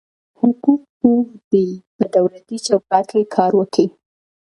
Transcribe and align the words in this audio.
حقوق 0.39 0.81
پوه 0.97 1.27
دي 1.51 1.67
په 1.97 2.03
دولتي 2.15 2.57
چوکاټ 2.67 3.07
کي 3.13 3.23
کار 3.35 3.51
وکي. 3.59 3.85